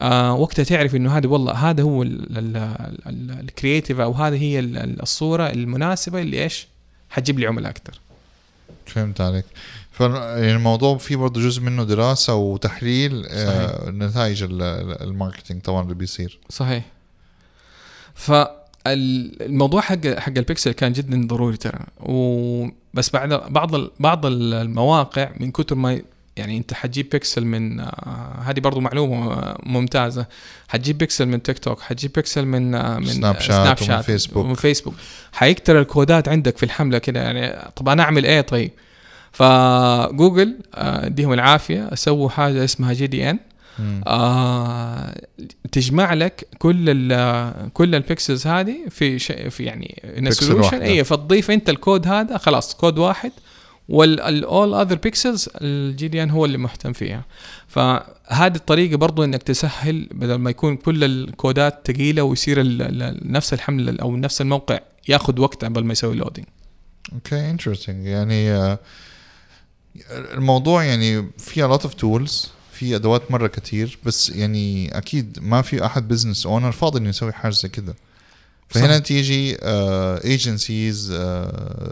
[0.03, 2.03] آه وقتها تعرف إنه هذا والله هذا هو
[3.07, 6.67] ال creative أو هذه هي ال- ال- الصورة المناسبة اللي إيش؟
[7.11, 8.01] حتجيب لي عملاء أكثر
[8.87, 9.45] فهمت عليك.
[9.93, 15.63] ف يعني الموضوع فيه برضه جزء منه دراسة وتحليل آه نتائج ال- ال- ال marketing
[15.63, 16.39] طبعا اللي بيصير.
[16.49, 16.85] صحيح.
[18.89, 23.71] فالموضوع حق حق البيكسل كان جدا ضروري ترى وبس بعد بعض
[24.01, 26.01] بعض المواقع من كثر ما
[26.37, 30.27] يعني أنت حتجيب بيكسل من آه، هذه برضو معلومة آه، ممتازة
[30.69, 34.45] حتجيب بيكسل من تيك توك حتجيب بيكسل من آه، من سناب شات ومن فيسبوك.
[34.45, 34.95] ومن فيسبوك
[35.33, 38.71] حيكتر ال codeات عندك في الحملة كده يعني طب أنا أعمل إيه طيب
[39.33, 43.39] فجوجل آه، يديهم العافية سووا حاجة اسمها GDN.
[44.07, 45.21] آه
[45.73, 50.83] تجمع لك كل ال كل ال pixels هذه في شيء في يعني solution.
[50.83, 53.33] اي فتضيف أنت الكود هذا خلاص كود واحد.
[53.89, 57.25] وال all other pixels ال GDN هو اللي مهتم فيها.
[57.69, 63.33] فهذه الطريقة برضو إنك تسهل بدل ما يكون كل ال codeات ثقيله ويصير ال- ال-
[63.33, 66.47] نفس الحمل أو نفس الموقع ياخذ وقت قبل ما يسوي loading
[67.13, 68.79] okay interesting يعني آه،
[70.11, 72.47] الموضوع يعني في a lot of tools.
[72.79, 77.33] في أدوات مرة كتير بس يعني أكيد ما في أحد business owner فاضي إنه يسوي
[77.33, 77.95] حاجة زي كده.
[78.69, 78.99] فهنا.
[78.99, 79.57] تيجي
[80.25, 81.13] agencies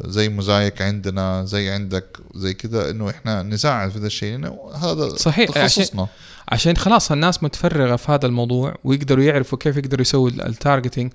[0.05, 4.47] زي موزايك عندنا زي عندك زي كده إنه إحنا نساعد في ذا الشيء
[4.77, 6.07] هذا صحيح، تخصصنا.
[6.49, 11.13] عشان خلاص الناس متفرغة في هذا الموضوع ويقدروا يعرفوا كيف يقدروا يسووا ال- ال targeting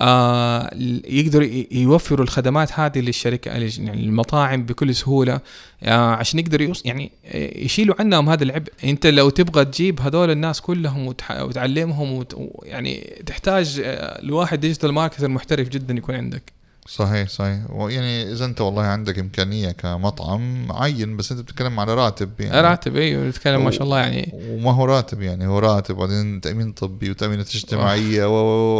[0.00, 0.70] آه
[1.04, 3.66] يقدروا ي- يوفروا الخدمات هذه للشركة يعني
[4.04, 5.40] المطاعم بكل سهولة.
[5.82, 8.72] آه عشان يقدروا يعني آه، يشيلوا عنهم هذا العبء.
[8.84, 11.06] انت لو تبغى تجيب هذول الناس كلهم
[11.40, 12.36] وتعلمهم وت...
[12.62, 13.82] يعني تحتاج
[14.22, 16.56] لواحد digital marketer محترف جدا يكون عندك.
[16.88, 17.70] صحيح صحيح.
[17.70, 22.60] ويعني إذا أنت والله عندك إمكانية كمطعم عين بس أنت بتتكلم على راتب يعني.
[22.60, 24.32] راتب أيوه نتكلم ما شاء الله يعني.
[24.34, 28.24] وما هو راتب يعني هو راتب بعدين تأمين طبي وتامينات اجتماعية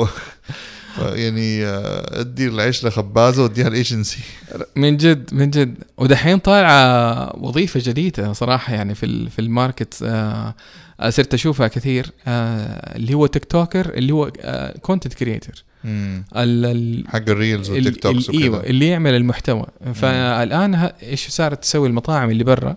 [0.02, 0.09] و-
[0.98, 1.66] يعني
[2.20, 4.18] ادي العيش لخبازة واديها الايجنسي
[4.76, 5.74] من جد من جد.
[5.98, 10.54] ودحين طالعة وظيفة جديدة صراحة يعني في في ال market آه
[11.00, 14.32] آه، صرت أشوفها كثير اللي هو TikToker اللي هو
[14.82, 15.54] content creator
[17.09, 19.66] حق ال reels وال TikToks إيوه اللي يعمل المحتوى.
[19.94, 22.76] فالآن إيش صارت تسوي المطاعم اللي برا؟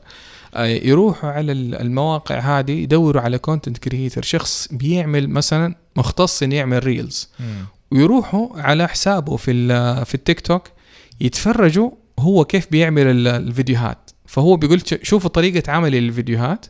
[0.58, 6.84] يروحوا على ال- المواقع هذه يدوروا على content creator شخص بيعمل مثلا مختص إنه يعمل
[6.84, 7.29] reels.
[7.91, 9.67] ويروحوا على حسابه في
[10.06, 10.67] في التيك توك
[11.21, 14.10] يتفرجوا هو كيف بيعمل ال- الفيديوهات.
[14.25, 16.65] فهو بيقول شوفوا طريقة عملي للفيديوهات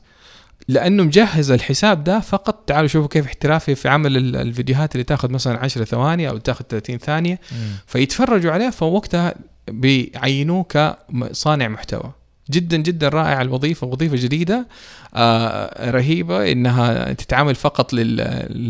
[0.67, 5.31] لأنه مجهز الحساب ده فقط تعالوا شوفوا كيف احترافي في عمل ال- الفيديوهات اللي تاخذ
[5.31, 7.39] مثلا 10 ثواني أو تاخذ 30 ثانية.
[7.87, 9.35] فيتفرجوا عليه فوقتها
[9.67, 12.11] بيعينوه كصانع محتوى.
[12.49, 14.67] جدا جدا رائع الوظيفة وظيفة جديدة
[15.15, 18.15] آه رهيبة إنها تتعامل فقط لل,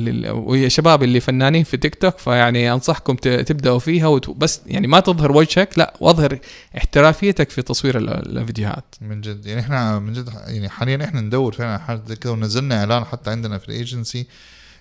[0.06, 0.30] لل...
[0.32, 3.28] ويا شباب اللي فنانين في تيك توك فيعني أنصحكم ت...
[3.28, 4.30] تبدأوا فيها وت...
[4.30, 6.40] بس يعني ما تظهر وجهك لا واظهر
[6.78, 8.96] احترافيتك في تصوير ال- الفيديوهات.
[9.02, 12.32] من جد يعني إحنا من جد يعني حاليا إحنا ندور فعلا على حاجة زي كده
[12.32, 14.28] ونزلنا إعلان حتى عندنا في الإيجنسي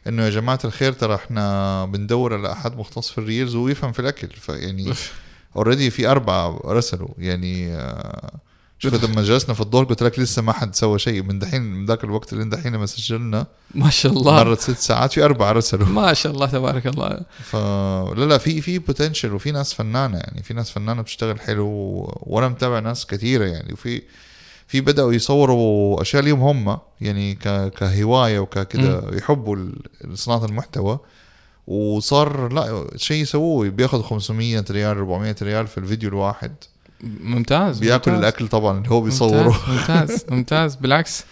[0.07, 3.99] إنه يا جماعة الخير ترى إحنا بندور على أحد مختص في ال reels ويفهم في
[3.99, 4.93] الأكل فيعني
[5.57, 8.31] already في أربعة رسلوا يعني آه،
[8.79, 11.23] شوف لما جلسنا في الدور قلت لك لسه ما حد سوى شيء.
[11.23, 14.33] من دحين من ذاك الوقت اللي دحين لما سجلنا ما شاء الله.
[14.33, 15.87] مرت ست ساعات في أربعة رسلوا.
[15.87, 17.21] ما شاء الله تبارك الله.
[17.43, 17.57] ف
[18.17, 20.43] لا لا في في potential وفي ناس فنانة يعني.
[20.43, 21.69] في ناس فنانة بتشتغل حلو
[22.21, 23.73] وأنا متابع ناس كثيرة يعني.
[23.73, 24.03] وفي
[24.67, 29.57] في بدأوا يصوروا أشياء ليهم هم يعني ك كهواية وككده يحبوا
[30.15, 30.99] صناعة المحتوى.
[31.67, 36.53] وصار لا شيء يسووه بياخذ 500 ريال 400 ريال في الفيديو الواحد.
[37.01, 38.25] ممتاز بياكل ممتاز.
[38.25, 39.61] الأكل طبعا اللي هو بيصوره.
[39.69, 41.25] ممتاز ممتاز, بالعكس.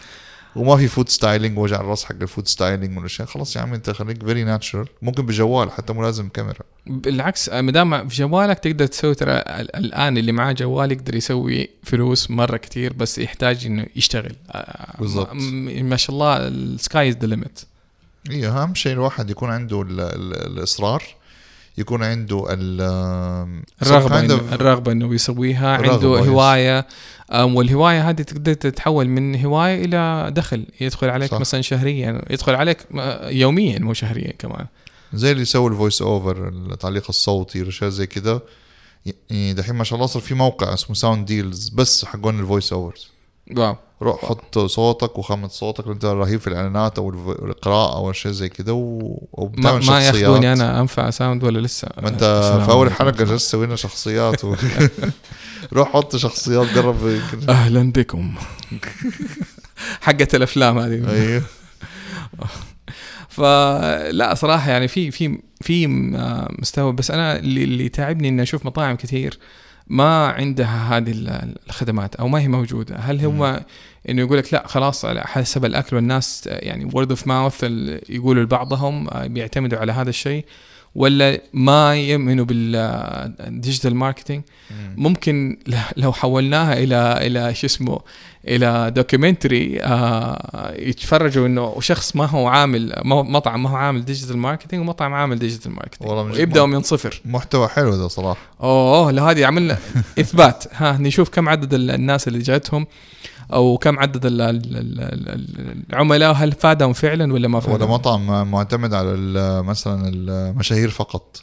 [0.57, 3.91] وما في food styling وجع الرأس حق ال food styling والاشياء خلاص يا عمي انت
[3.91, 8.87] خليك very natural ممكن بجوال حتى مو لازم كاميرا بالعكس ما دام في جوالك تقدر
[8.87, 13.87] تسوي ترى ال- الآن اللي معاه جوال يقدر يسوي فلوس مرة كتير بس يحتاج إنه
[13.97, 14.37] يشتغل.
[14.51, 15.33] آه، بالضبط.
[15.33, 17.61] م- ما شاء الله ال sky is the limit
[18.31, 21.03] إيه أهم شيء الواحد يكون عنده ال ال الإصرار.
[21.79, 22.81] يكون عنده ال
[23.83, 26.09] الرغبة kind of- الرغبة إنه يسويها عنده.
[26.09, 26.87] هواية
[27.35, 31.41] والهواية هذه تقدر تتحول من هواية إلى دخل يدخل عليك صح.
[31.41, 34.67] مثلا شهريا يدخل عليك آه، يوميا مو شهريا كمان
[35.15, 38.43] زي اللي يسوي ال voice over التعليق الصوتي والاشياء زي كده
[39.31, 42.73] يعني دحين ما شاء الله صار في موقع اسمه ساوند ديلز بس حقون ال voice
[42.73, 43.09] overs
[43.57, 43.77] wow.
[44.03, 48.73] روح حط صوتك وخامة صوتك انت رهيب في الإعلانات أو القراءة أو شيء زي كده
[48.75, 52.25] و- ما, ما ياخذوني أنا أنفع sound ولا لسه؟ ما انت
[52.67, 52.93] في أول.
[52.93, 54.55] حلقة جلست تسوي لنا شخصيات و...
[55.73, 58.35] روح حط شخصيات قرب أهلا بكم.
[60.01, 61.11] حقت الأفلام هذه.
[61.13, 61.43] أيوه.
[63.29, 65.87] فلا صراحة يعني في في في
[66.59, 69.39] مستوى بس أنا اللي, اللي تعبني إني أشوف مطاعم كثير
[69.87, 72.97] ما عندها هذه ال- الخدمات أو ما هي موجودة.
[72.97, 73.65] هل هو
[74.09, 77.65] إنه يقول لك لا خلاص على حسب الأكل والناس يعني word of mouth
[78.09, 80.45] يقولوا لبعضهم آه، بيعتمدوا على هذا الشيء.
[80.97, 84.43] ولا ما يؤمنوا بال digital marketing
[84.97, 85.57] ممكن
[85.97, 88.01] لو حولناها إلى إلى شو اسمه
[88.49, 94.83] إلى documentary آه يتفرجوا إنه شخص ما هو عامل مطعم ما هو عامل digital marketing
[94.83, 97.21] ومطعم عامل digital marketing والله ويبدأوا من صفر.
[97.25, 98.41] محتوى حلو ده صراحة.
[98.63, 99.79] أوه أوه، هذه عملنا
[100.21, 100.65] إثبات.
[100.79, 102.87] ها نشوف كم عدد ال- الناس اللي جاتهم.
[103.53, 107.91] أو كم عدد ال- ال- ال- ال- العملاء هل فادهم فعلا ولا ما ولا فادهم؟
[107.91, 109.13] مطعم معتمد على
[109.63, 111.41] مثلا المشاهير فقط.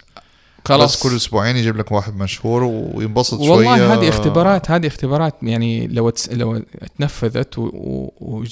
[0.66, 1.04] خلاص.
[1.04, 3.50] كل أسبوعين يجيب لك واحد مشهور وينبسط شوية.
[3.50, 6.62] والله هذه اختبارات هذه اختبارات يعني لو تس لو
[7.00, 7.54] تنفذت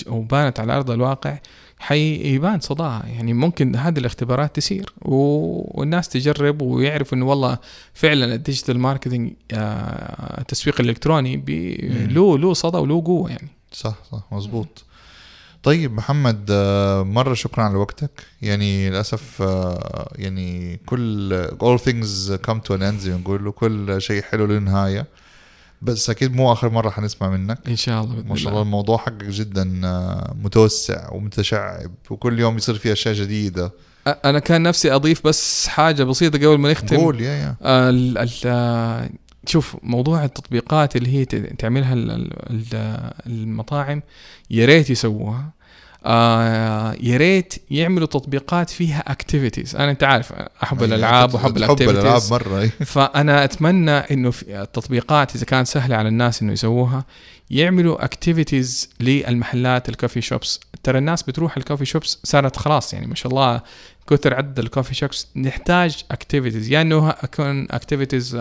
[0.07, 1.37] وبانت على أرض الواقع
[1.81, 3.03] حيبان صداها.
[3.05, 7.57] يعني ممكن هذه الاختبارات تسير و- والناس تجرب ويعرف إنه والله
[7.93, 11.43] فعلا ال digital marketing آه، التسويق الإلكتروني.
[12.11, 13.47] له له صدى وله قوة يعني.
[13.71, 14.83] صح صح مزبوط
[15.63, 18.11] طيب محمد آه، مرة شكرا على وقتك.
[18.41, 24.01] يعني للأسف آه، يعني كل all things come to an end زي ما نقول كل
[24.01, 25.07] شيء حلو له نهاية
[25.81, 27.57] بس أكيد مو آخر مرة حنسمع منك.
[27.67, 28.61] إن شاء الله ما شاء الله.
[28.61, 33.67] الموضوع حقك جدا آه، متوسع ومتشعب وكل يوم يصير فيه أشياء جديدة.
[34.09, 36.97] أ- أنا كان نفسي أضيف بس حاجة بسيطة قبل ما نختم.
[36.97, 37.55] قول يا يا.
[37.89, 39.09] ال ال
[39.47, 41.25] شوف موضوع التطبيقات اللي هي
[41.57, 44.01] تعملها ال- ال- ال- المطاعم
[44.49, 45.49] يا ريت يسووها.
[46.05, 52.31] آه يا ريت يعملوا تطبيقات فيها activities أنا أنت عارف أحب الألعاب وأحب ال activities
[52.33, 52.69] مرة أي.
[52.69, 57.05] فأنا أتمنى إنه في التطبيقات إذا كانت سهلة على الناس إنه يسووها
[57.49, 63.07] يعملوا activities للمحلات ال coffee shops ترى الناس بتروح ال coffee shops صارت خلاص يعني
[63.07, 63.61] ما شاء الله
[64.09, 68.38] كثر عدد ال coffee shops نحتاج activities يا إنه أكون activities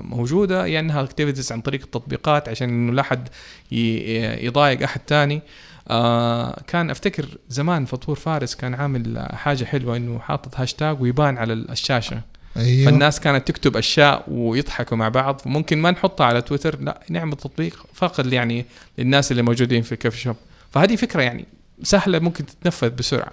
[0.00, 3.28] موجودة يا إنها activities عن طريق التطبيقات عشان إنه لا أحد
[3.72, 5.42] ي- يضايق أحد تاني.
[5.88, 11.52] آه كان أفتكر زمان فطور فارس كان عامل حاجة حلوة إنه حاطط هاشتاج ويبان على
[11.52, 12.20] الشاشة.
[12.56, 12.84] أيوه.
[12.84, 15.40] فالناس كانت تكتب أشياء ويضحكوا مع بعض.
[15.46, 18.66] وممكن ما نحطها على تويتر لا نعمل تطبيق فقط يعني
[18.98, 20.36] للناس اللي موجودين في ال coffee shop.
[20.70, 21.46] فهذه فكرة يعني
[21.82, 23.32] سهلة ممكن تتنفذ بسرعة.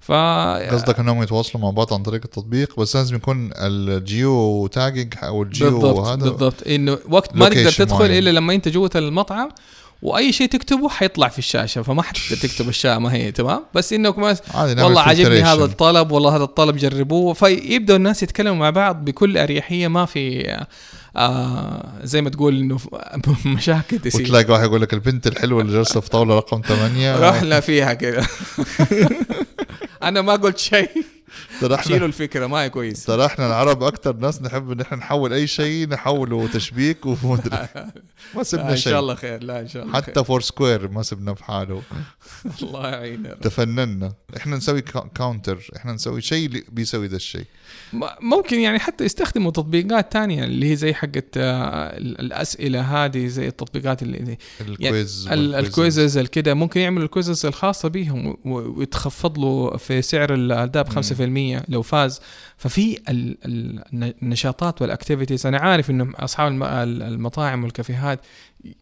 [0.00, 5.14] ف قصدك إنهم يتواصلوا مع بعض عن طريق التطبيق بس لازم يكون ال geo tagging
[5.22, 6.66] أو ال geo بالضبط هذا بالضبط.
[6.66, 8.18] إنه وقت ما تقدر تدخل معين.
[8.18, 9.48] إلا لما أنت جوة المطعم
[10.02, 14.18] وأي شيء تكتبه حيطلع في الشاشة فما حتقدر تكتب اشياء ما هي تمام؟ بس إنك
[14.18, 15.42] ما والله عجبني.
[15.42, 17.34] هذا الطلب والله هذا الطلب جربوه.
[17.34, 20.56] فيبدأوا الناس يتكلموا مع بعض بكل أريحية ما في
[21.16, 22.78] آه زي ما تقول إنه
[23.46, 27.60] مشاكل تصير وتلاقي واحد يقول لك البنت الحلوة اللي جالسه في طاولة رقم 8 رحنا
[27.60, 28.26] فيها كذا
[30.02, 30.90] أنا ما قلت شيء.
[31.68, 33.04] ترى إحنا شيلوا الفكرة ما هي كويس.
[33.04, 37.68] ترى إحنا العرب أكثر ناس نحب إن إحنا نحول أي شيء نحوله تشبيك ومدري
[38.36, 40.02] ما سبنا إن شاء شيء الله خير لا إن شاء الله خير.
[40.02, 41.82] حتى فور سكوير ما سبنا في حاله
[42.62, 44.12] الله يعيننا تفننا.
[44.36, 47.44] إحنا نسوي كا- counter إحنا نسوي شيء اللي بيسوي ذا الشيء.
[48.20, 53.48] ممكن يعني حتى يستخدموا تطبيقات تانية اللي هي زي حقت آه، ال- الأسئلة هذه زي
[53.48, 55.66] التطبيقات اللي ال quiz ال- وال quizzes.
[55.68, 60.88] ال quizzes الكده ممكن يعملوا ال quizzes الخاصة بيهم ويتخفض له في سعر ال up
[60.88, 62.20] 5% لو فاز.
[62.56, 66.62] ففي ال- ال- النشاطات وال activities أنا عارف انه أصحاب الم-
[67.02, 68.20] المطاعم والكافيهات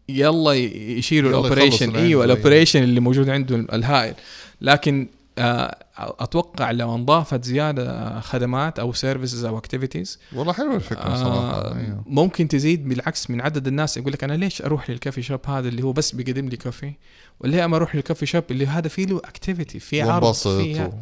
[0.09, 4.13] يلا يشيلوا ال operation إيوه عنده، ال operation اللي موجود عنده الهائل.
[4.61, 5.07] لكن
[5.37, 11.75] آه، أتوقع لو انضافت زيادة خدمات أو services أو activities والله حلوة الفكرة صراحة آه
[11.77, 12.03] أيوه.
[12.05, 13.97] ممكن تزيد بالعكس من عدد الناس.
[13.97, 16.93] يقول لك أنا ليش أروح لل coffee shop هذا اللي هو بس بيقدم لي coffee؟
[17.39, 20.93] ولا أما أروح لل coffee shop اللي هذا فيه له activity في عرض فيه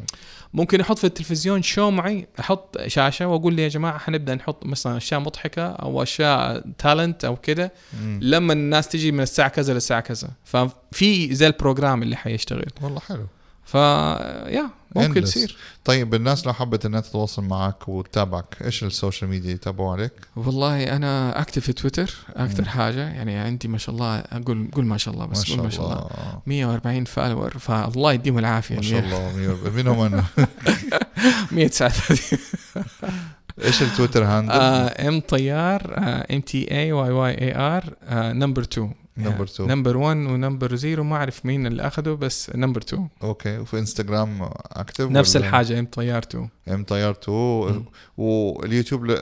[0.53, 4.97] ممكن أحط في التلفزيون show معي أحط شاشة وأقول لي يا جماعة حنبدا نحط مثلا
[4.97, 8.19] أشياء مضحكة أو أشياء talent أو كده مم.
[8.23, 10.29] لما الناس تجي من الساعة كذا للساعة كذا.
[10.43, 12.65] ففي زي ال program اللي حيشتغل.
[12.81, 13.27] والله حلو.
[13.71, 15.23] ف يا ممكن.
[15.23, 20.11] يصير طيب الناس لو حبت إنها تتواصل معك وتتابعك إيش ال social media يتابعوا عليك؟
[20.35, 22.69] والله أنا active في تويتر أكثر مم.
[22.69, 25.65] حاجة يعني عندي ما شاء الله أقول قول ما شاء الله ما بس شاء قول
[25.65, 29.31] الله ما شاء الله 140 follower فالله يديهم العافية ما شاء الله
[29.75, 30.23] منهم أنا
[31.51, 31.93] 100 ساعه
[33.63, 34.51] إيش التويتر handle؟
[35.07, 35.93] ام طيار
[36.31, 37.93] M T A Y Y A R
[38.33, 38.93] نمبر 2
[39.27, 43.57] نمبر 2 نمبر 1 ونمبر 0 ما أعرف مين اللي أخذه بس نمبر 2 أوكي
[43.57, 47.85] وفي انستغرام active نفس الحاجة ام طيار 2 ام طيار 2 مم.
[48.17, 49.17] واليوتيوب.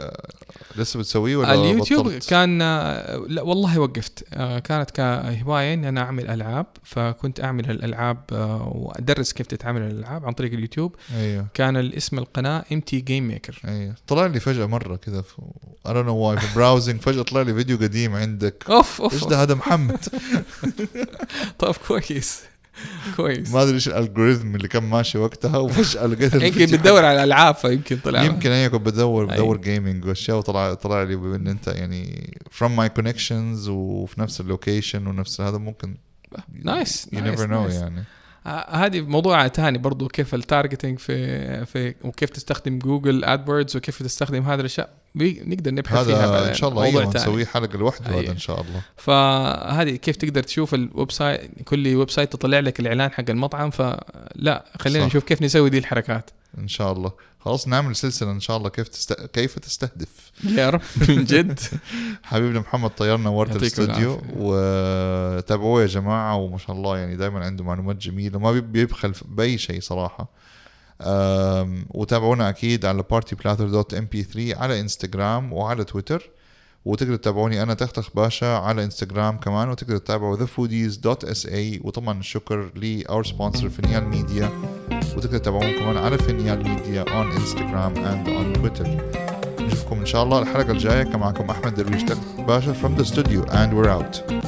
[0.76, 2.60] لسه بتسويه ولا اليوتيوب بطلت؟ كان
[3.28, 4.24] لا والله وقفت.
[4.34, 10.26] آه، كانت كهواية إني أنا أعمل ألعاب فكنت أعمل الالعاب آه، وأدرس كيف تتعمل الألعاب
[10.26, 10.96] عن طريق اليوتيوب.
[11.16, 11.48] أيوه.
[11.54, 13.96] كان الاسم القناة ام تي Game Maker أيوه.
[14.08, 15.36] طلع لي فجأة مرة كذا في
[15.88, 18.64] I don't know why في browsing فجأة طلع لي فيديو قديم عندك.
[18.70, 19.30] أوف إيش أوف.
[19.30, 20.06] ده هذا محمد.
[21.60, 22.42] طيب كويس.
[23.18, 27.24] كويس ما أدري إيش ال algorithm اللي كان ماشي وقتها وفجأة لقيت يمكن بتدور على
[27.24, 29.26] الألعاب فيمكن طلع يمكن أيوه كنت بدور.
[29.26, 35.08] بدور gaming وأشياء وطلع طلع لي بأن أنت يعني from my connections وفي نفس اللوكيشن
[35.08, 35.98] ونفس هذا ممكن
[36.64, 37.74] nice never know nice.
[37.74, 38.04] يعني
[38.70, 44.44] هذه موضوع ثاني برضو كيف ال targeting في في وكيف تستخدم Google AdWords وكيف تستخدم
[44.44, 46.50] هذه الأشياء نقدر نبحث فيها هذا.
[46.50, 47.16] إن شاء الله أيوه.
[47.16, 48.32] نسويه حلقة لوحده هذا أيوة.
[48.32, 53.30] إن شاء الله فهذه كيف تقدر تشوف ال website كل website تطلع لك الإعلان حق
[53.30, 55.06] المطعم فلا خلينا صح.
[55.06, 57.12] نشوف كيف نسوي دي الحركات إن شاء الله.
[57.40, 59.14] خلاص نعمل سلسلة إن شاء الله كيف تست...
[59.14, 60.32] كيف تستهدف.
[60.44, 61.60] يا رب من جد.
[62.24, 64.22] حبيبنا محمد طيار نورت الاستوديو.
[64.36, 69.58] وتابعوه يا جماعة وما شاء الله يعني دائما عنده معلومات جميلة ما بي- بيبخل بأي
[69.58, 70.30] شيء صراحة.
[71.90, 76.30] وتابعونا أكيد على partyplatter.mp3 على انستغرام وعلى تويتر
[76.86, 83.26] وتقدر تتابعوني أنا تختخ باشا على إنستغرام كمان وتقدر تتابعوا thefoodies.sa وطبعا الشكر ل our
[83.26, 84.50] sponsor فينيال ميديا.
[85.18, 88.88] وتقدر تتابعون كمان على فينيال ميديا on انستغرام and on تويتر
[89.60, 93.46] نشوفكم إن شاء الله الحلقة الجاية كان معكم أحمد درويش تختخ باشا from the studio
[93.52, 94.40] and we're out.